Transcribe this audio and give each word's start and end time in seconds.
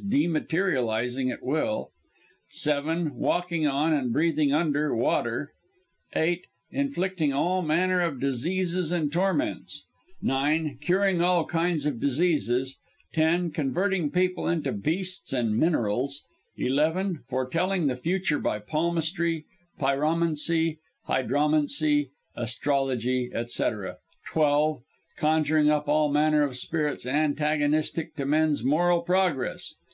_dematerializing 0.08 1.30
at 1.30 1.42
will; 1.44 1.90
(7) 2.48 3.14
walking 3.16 3.66
on, 3.66 3.92
and 3.92 4.14
breathing 4.14 4.50
under, 4.50 4.96
water; 4.96 5.52
(8) 6.16 6.46
inflicting 6.70 7.34
all 7.34 7.60
manner 7.60 8.00
of 8.00 8.18
diseases 8.18 8.92
and 8.92 9.12
torments; 9.12 9.84
(9) 10.22 10.78
curing 10.80 11.20
all 11.20 11.44
kinds 11.44 11.84
of 11.84 12.00
diseases; 12.00 12.78
(10) 13.12 13.50
converting 13.50 14.10
people 14.10 14.48
into 14.48 14.72
beasts 14.72 15.34
and 15.34 15.56
minerals; 15.58 16.24
(11) 16.56 17.18
foretelling 17.28 17.86
the 17.86 17.94
future 17.96 18.38
by 18.38 18.58
palmistry, 18.58 19.44
pyromancy, 19.78 20.78
hydromancy, 21.08 22.08
astrology, 22.34 23.30
etc.; 23.34 23.98
(12) 24.32 24.80
conjuring 25.18 25.68
up 25.68 25.88
all 25.88 26.10
manner 26.10 26.42
of 26.42 26.56
spirits 26.56 27.04
antagonistic 27.04 28.16
to 28.16 28.24
men's 28.24 28.64
moral 28.64 29.02
progress, 29.02 29.74
_i.e. 29.78 29.86